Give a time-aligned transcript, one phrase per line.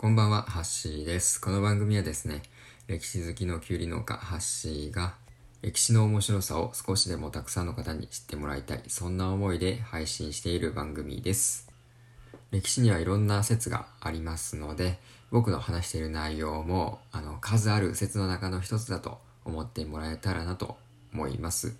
[0.00, 1.40] こんばんは、ハッシーです。
[1.40, 2.42] この番組はですね、
[2.86, 5.16] 歴史好きのキュウリ農家、ハッシーが、
[5.60, 11.68] 歴史の面白さを少しでもたくさんの方に知ってもらいたい、そんな思いで配信している番組です。
[12.52, 15.00] 歴史にはいろんな説がありますので、
[15.32, 20.76] 僕の話している内容も、あの、数ある説の中の一つだと思ってもらえたらなと
[21.12, 21.76] 思います。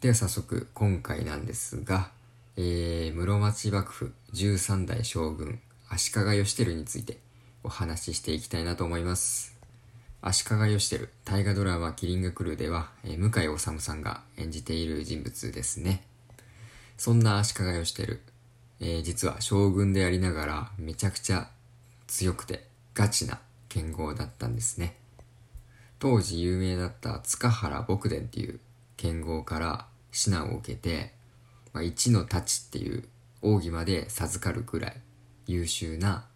[0.00, 2.10] では早速、今回なんですが、
[2.56, 5.60] えー、室町幕府13代将軍
[5.94, 7.18] 足利義輝について
[7.62, 9.58] お話ししていきたいなと思います。
[10.22, 16.02] 足利義輝、大河ドラマキリンが来るでは、えー向井治さんが演じている人物ですね。
[16.96, 18.20] そんな足利義輝、
[18.80, 21.50] えー実は将軍でありながらめちゃくちゃ
[22.06, 23.38] 強くてガチな
[23.68, 24.96] 剣豪だったんですね。
[25.98, 28.60] 当時有名だった塚原牧伝っていう
[28.96, 31.12] 剣豪から指南を受けて、
[31.74, 33.04] まあ、一の太刀っていう
[33.42, 34.96] 奥義まで授かるぐらい
[35.46, 36.26] 優秀な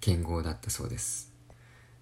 [0.00, 1.32] 剣豪だったそうです。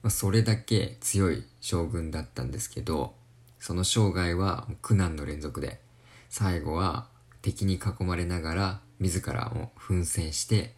[0.02, 3.14] まあ、それだけ強い将軍だったんですけど、
[3.58, 5.80] その生涯は苦難の連続で、
[6.28, 7.08] 最後は
[7.42, 10.74] 敵に囲まれながら自らも奮戦して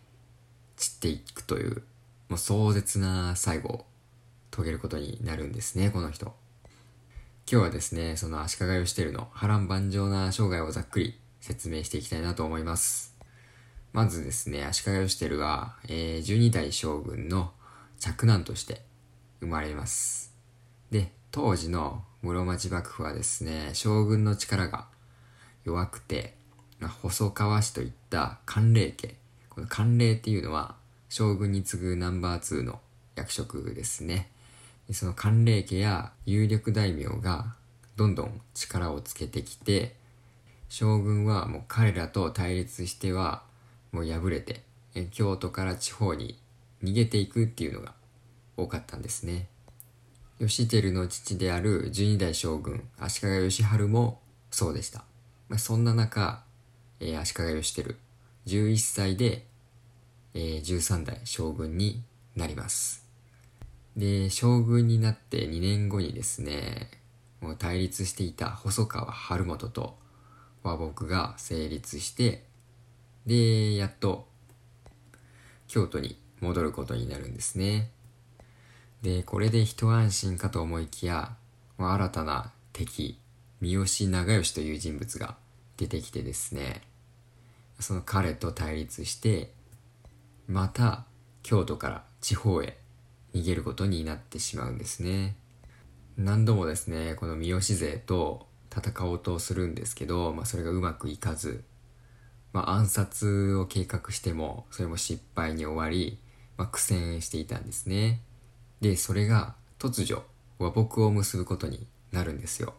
[0.77, 1.83] 散っていくという、
[2.29, 3.87] もう壮絶な最後を
[4.51, 6.35] 遂げることになるんですね、この人。
[7.51, 13.18] 今日はですね、その足利義輝の波乱万丈な生涯をざっくり説明していきたいなと思います。
[13.93, 17.53] まずですね、足利義輝は、えー12代将軍の
[17.99, 18.83] 嫡男として
[19.41, 20.35] 生まれます。
[20.91, 24.87] で、当時の室町幕府はですね、将軍の力が
[25.65, 26.35] 弱くて、
[26.81, 29.17] まあ細川氏といった官令家。
[29.49, 30.77] この官令っていうのは、
[31.09, 32.81] 将軍に次ぐナンバー2の
[33.17, 34.31] 役職ですね。
[34.93, 37.55] その官令家や有力大名が
[37.97, 39.97] どんどん力をつけてきて、
[40.69, 43.43] 将軍はもう彼らと対立しては
[43.99, 44.63] もう敗れて、
[44.95, 46.39] え京都から地方に
[46.85, 47.95] 逃げていくっていうのが
[48.57, 49.49] 多かったんですね。
[50.39, 54.21] 義輝の父である12代将軍足利義晴も
[54.53, 55.03] そうでした。
[55.49, 56.45] まあ、そんな中、
[57.01, 57.97] えー足利義輝
[58.47, 59.47] 11歳で、
[60.33, 62.05] えー13代将軍に
[62.37, 63.05] なります。
[63.97, 66.89] で、将軍になって2年後にですね、
[67.41, 69.99] もう対立していた細川晴元と
[70.63, 72.48] 和睦が成立して、
[73.29, 74.27] で、やっと
[75.67, 77.91] 京都に戻ることになるんですね。
[79.03, 81.37] で、これで一安心かと思いきや、
[81.77, 83.19] 新たな敵、
[83.61, 85.37] 三好長慶という人物が
[85.77, 86.81] 出てきてですね、
[87.79, 89.53] その彼と対立して、
[90.47, 91.05] また
[91.43, 92.79] 京都から地方へ
[93.35, 95.37] 逃げることになってしまうんですね。
[96.17, 101.63] 何度もですね、この三好勢と戦おうとするんですけど、まあそれがうまくいかず、
[102.53, 106.19] まあ暗殺を計画しても、それも失敗に終わり、
[106.57, 108.21] まあ苦戦していたんですね。
[108.81, 110.23] で、それが突如
[110.59, 112.75] 和睦を結ぶことになるんですよ。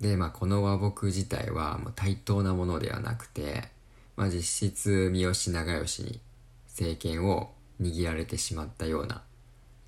[0.00, 3.68] で、まあこの和睦自体はもう対等なものではなくて、
[4.16, 6.20] まあ実質三好長慶に
[6.68, 9.22] 政権を握られてしまったような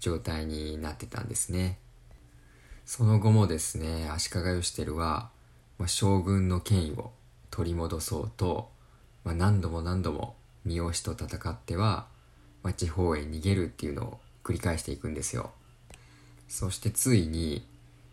[0.00, 1.78] 状態になってたんですね。
[2.84, 5.30] その後もですね、足利義輝は、
[5.78, 7.12] まあ、将軍の権威を
[7.50, 8.70] 取り戻そうと、
[9.24, 12.06] まあ、何度も何度も三好と戦っては、
[12.62, 15.50] まあ、地方へ逃げるっていうのを繰り返していくんですよ。
[16.48, 17.66] そしてついに、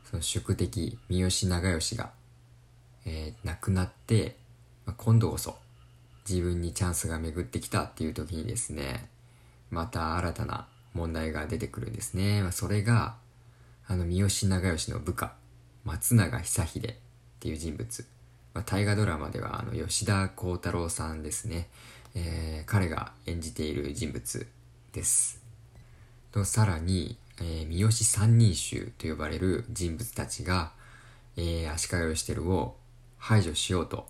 [0.09, 2.11] その宿敵三好長慶が、
[3.05, 4.35] えー亡くなって、
[4.85, 5.57] まあ、今度こそ
[6.27, 9.09] 自分にチャンスが巡ってきたっていう時にですね、
[9.69, 12.41] また新たな問題が出てくるんですね。
[12.41, 13.15] まあ、それが、
[13.87, 15.33] あの三好長慶の部下、
[15.85, 16.95] 松永久秀っ
[17.39, 18.05] ていう人物。
[18.57, 21.69] まあ、大河ドラマではあの吉田鋼太郎さんですね。
[22.15, 24.47] えー彼が演じている人物
[24.93, 25.39] です。
[26.31, 30.71] と、さらに、えー三好三人衆と呼ばれる人物たちが、
[31.35, 32.77] えー足利義輝を
[33.19, 34.07] 排除しようと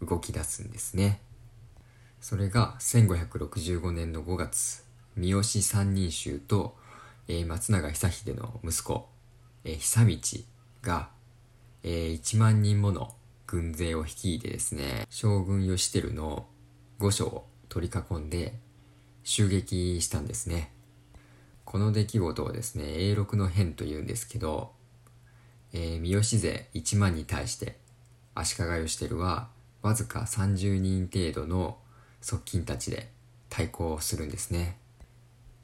[0.00, 1.20] 動き出すんですね。
[2.20, 4.84] それが1565年の5月、
[5.16, 6.76] 三好三人衆と、
[7.26, 9.08] えー松永久秀の息子、
[9.64, 10.44] えー久道
[10.82, 11.08] が、
[11.82, 13.17] えー1万人もの
[13.48, 16.46] 軍勢を率いてですね、将軍義輝の
[16.98, 18.52] 御所を取り囲んで
[19.24, 20.70] 襲撃したんですね。
[21.64, 24.72] この出来事をですね、永禄の変と言うんですけど、
[25.72, 27.78] えー三好勢1万に対して
[28.34, 29.48] 足利義輝は
[29.80, 31.78] わずか30人程度の
[32.20, 33.10] 側近たちで
[33.48, 34.76] 対抗するんですね。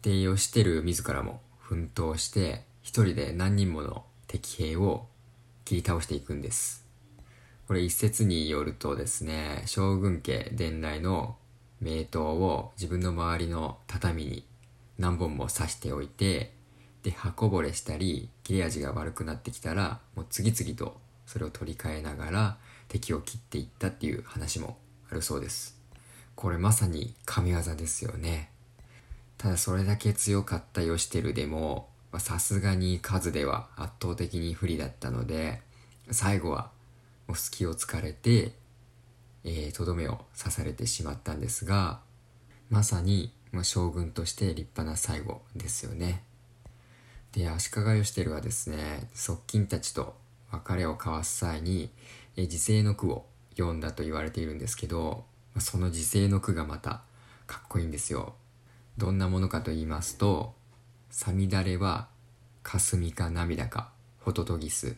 [0.00, 5.06] で、義輝自らも奮闘して一人で何人もの敵兵を
[5.66, 6.83] 切り倒していくんです。
[7.66, 11.36] これ一説によるとですね、将軍家伝来の
[11.80, 14.46] 名刀を自分の周りの畳に
[14.98, 16.52] 何本も刺しておいて
[17.02, 22.56] で刃こぼれしたり切れ味が悪くなってきたらもう次々とそれを取り替えながら
[22.88, 24.78] 敵を切っていったっていう話も
[25.10, 25.78] あるそうです。
[26.34, 28.50] これまさに神業ですよね。
[29.36, 31.88] ただそれだけ強かったヨシテルでも
[32.18, 35.60] さすがに数では圧倒的に不利だったので
[36.10, 36.70] 最後は
[37.26, 38.52] もう隙を突かれて
[39.44, 42.00] えー、とどめを刺されてしまったんですが
[42.70, 46.24] まさに、まあ、将軍として立派な最後ですよね。
[47.32, 50.16] で足利義輝はですね側近たちと
[50.50, 51.90] 別れを交わす際に、
[52.36, 55.24] えー、時世の句を読んだと言われているんですけど、
[55.58, 57.02] その時世の句がまた
[57.46, 58.34] かっこいいんですよ。
[58.96, 60.54] どんなものかと言いますと
[61.10, 62.08] 「さみだれは
[62.62, 64.96] 霞か涙かホトトギス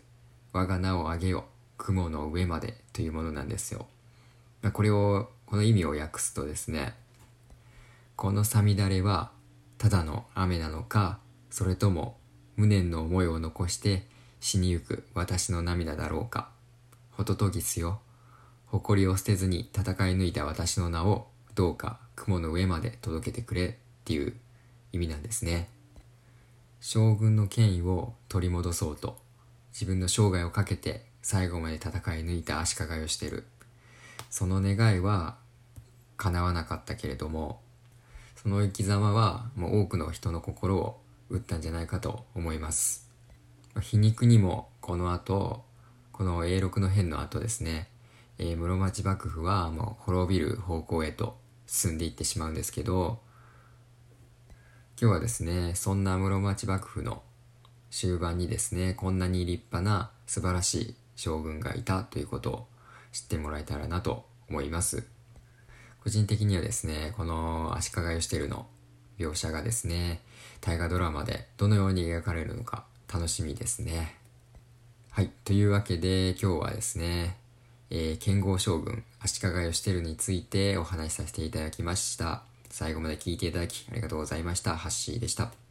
[0.52, 1.46] 我が名をあげよ。
[1.78, 3.86] 雲の上まで」というものなんですよ。
[4.62, 6.94] まこれをこの意味を訳すとですね
[8.16, 9.30] このさみだれは
[9.78, 11.20] ただの雨なのか
[11.50, 12.18] それとも
[12.56, 14.06] 無念の思いを残して
[14.40, 16.50] 死にゆく私の涙だろうか
[17.12, 18.00] ホトトギスよ。
[18.66, 23.74] 誇りを捨てずに戦い抜いた私の名をどうか雲の上まで届けてくれっ
[24.04, 24.34] ていう
[24.92, 25.70] 意味なんですね。
[26.80, 29.18] 将軍の権威を取り戻そうと
[29.72, 33.42] 自分の生涯をかけて最後まで戦い抜いた足利義輝。
[34.30, 35.38] その願いは
[36.16, 37.60] 叶わなかったけれども
[38.36, 43.10] その生き様はもう多くの人の心を打ったんじゃないかと思います。
[43.80, 45.64] 皮肉にもこの後
[46.12, 47.88] この永禄の変の後ですね、
[48.38, 51.36] えー、室町幕府はもう滅びる方向へと
[51.66, 53.18] 進んでいってしまうんですけど
[54.96, 57.24] 今日はですねそんな室町幕府の
[57.90, 62.66] 終盤にですねこんなに立派な素晴らしい将軍がいたということを
[63.12, 65.04] 知ってもらえたらなと思います。
[66.04, 68.66] 個人的にはですね、この足利義輝の
[69.18, 70.20] 描写がですね、
[70.60, 74.14] 大河ドラマでどのように描かれるのか楽しみですね。
[75.10, 75.30] はい。
[75.44, 77.38] というわけで今日はですね、
[77.90, 82.42] えー、剣豪将軍足利義輝についてお話しさせていただきました。
[82.70, 84.76] 最後まで聞いていただきありがとうございました。
[84.76, 85.65] ハッシーでした。